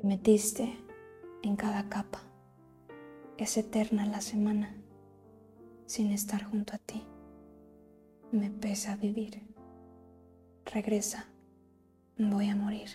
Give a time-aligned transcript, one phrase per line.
[0.00, 0.78] Te metiste
[1.42, 2.20] en cada capa.
[3.36, 4.74] Es eterna la semana
[5.84, 7.04] sin estar junto a ti.
[8.32, 9.42] Me pesa vivir.
[10.64, 11.26] Regresa,
[12.16, 12.88] voy a morir.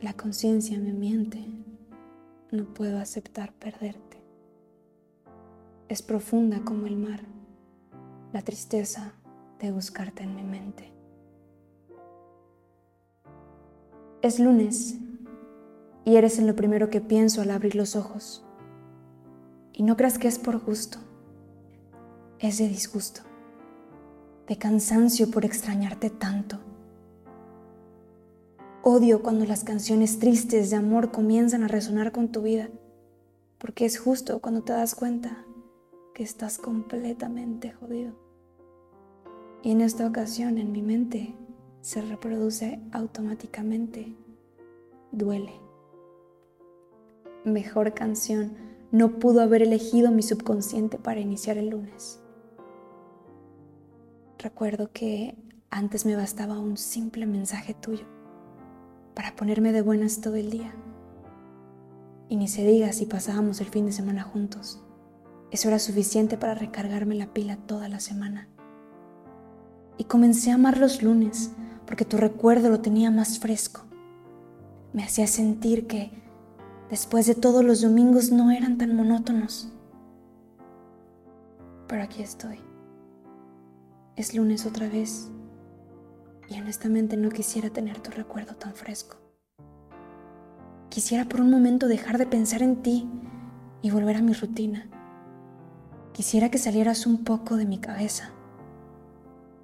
[0.00, 1.44] La conciencia me miente.
[2.52, 4.22] No puedo aceptar perderte.
[5.88, 7.22] Es profunda como el mar,
[8.32, 9.14] la tristeza
[9.58, 10.92] de buscarte en mi mente.
[14.22, 15.01] Es lunes
[16.04, 18.44] y eres en lo primero que pienso al abrir los ojos.
[19.72, 20.98] Y no creas que es por gusto,
[22.38, 23.22] es de disgusto,
[24.48, 26.58] de cansancio por extrañarte tanto
[28.84, 32.68] Odio cuando las canciones tristes de amor comienzan a resonar con tu vida,
[33.58, 35.44] porque es justo cuando te das cuenta
[36.14, 38.14] que estás completamente jodido.
[39.62, 41.36] Y en esta ocasión en mi mente
[41.80, 44.16] se reproduce automáticamente.
[45.12, 45.52] Duele.
[47.44, 48.52] Mejor canción
[48.92, 52.20] no pudo haber elegido mi subconsciente para iniciar el lunes.
[54.38, 55.36] Recuerdo que
[55.68, 58.04] antes me bastaba un simple mensaje tuyo
[59.14, 60.72] para ponerme de buenas todo el día.
[62.28, 64.80] Y ni se diga si pasábamos el fin de semana juntos.
[65.50, 68.46] Eso era suficiente para recargarme la pila toda la semana.
[69.98, 71.50] Y comencé a amar los lunes
[71.86, 73.82] porque tu recuerdo lo tenía más fresco.
[74.92, 76.21] Me hacía sentir que
[76.92, 79.72] después de todos los domingos no eran tan monótonos.
[81.88, 82.60] Pero aquí estoy.
[84.14, 85.30] Es lunes otra vez
[86.50, 89.16] y honestamente no quisiera tener tu recuerdo tan fresco.
[90.90, 93.08] Quisiera por un momento dejar de pensar en ti
[93.80, 94.86] y volver a mi rutina.
[96.12, 98.32] Quisiera que salieras un poco de mi cabeza,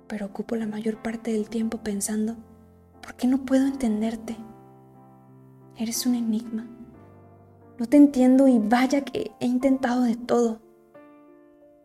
[0.06, 2.36] pero ocupo la mayor parte del tiempo pensando,
[3.02, 4.34] ¿por qué no puedo entenderte?
[5.76, 6.77] Eres un enigma.
[7.78, 10.60] No te entiendo y vaya que he intentado de todo,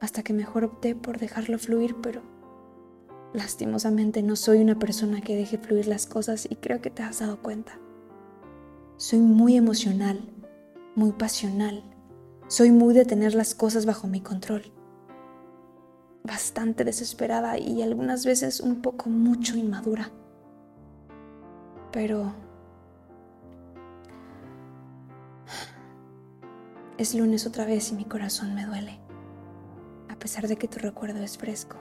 [0.01, 2.21] hasta que mejor opté por dejarlo fluir, pero
[3.33, 7.19] Lastimosamente no soy una persona que deje fluir las cosas y creo que te has
[7.19, 7.79] dado cuenta.
[8.97, 10.21] Soy muy emocional,
[10.95, 11.83] muy pasional.
[12.47, 14.71] Soy muy de tener las cosas bajo mi control.
[16.23, 20.11] Bastante desesperada y algunas veces un poco mucho inmadura.
[21.91, 22.42] Pero...
[26.97, 28.99] Es lunes otra vez y mi corazón me duele,
[30.09, 31.77] a pesar de que tu recuerdo es fresco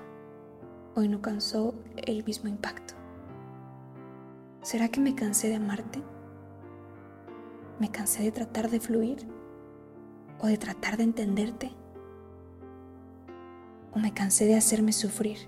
[0.94, 2.94] hoy no causó el mismo impacto.
[4.62, 6.02] ¿Será que me cansé de amarte?
[7.78, 9.26] ¿Me cansé de tratar de fluir?
[10.40, 11.72] ¿O de tratar de entenderte?
[13.94, 15.38] ¿O me cansé de hacerme sufrir?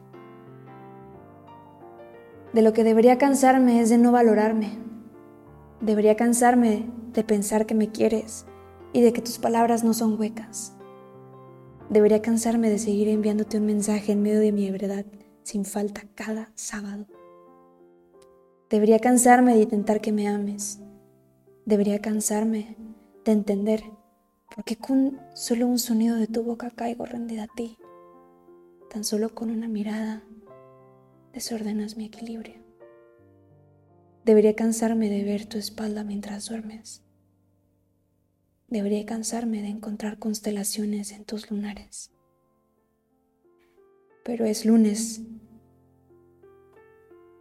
[2.52, 4.78] De lo que debería cansarme es de no valorarme.
[5.81, 8.46] Debería cansarme de pensar que me quieres
[8.94, 10.72] y de que tus palabras no son huecas.
[11.91, 15.05] Debería cansarme de seguir enviándote un mensaje en medio de mi ebriedad
[15.43, 17.06] sin falta cada sábado.
[18.71, 20.81] Debería cansarme de intentar que me ames.
[21.66, 22.77] Debería cansarme
[23.25, 23.82] de entender
[24.55, 27.76] por qué con solo un sonido de tu boca caigo rendida a ti.
[28.91, 30.22] Tan solo con una mirada
[31.32, 32.62] desordenas mi equilibrio.
[34.25, 37.03] Debería cansarme de ver tu espalda mientras duermes.
[38.75, 42.11] Debería cansarme de encontrar constelaciones en tus lunares.
[44.25, 45.23] Pero es lunes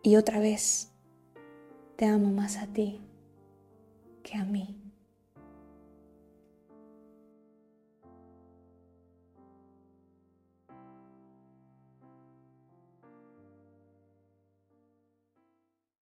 [0.04, 0.92] y otra vez
[1.96, 3.02] te amo más a ti
[4.22, 4.83] que a mí.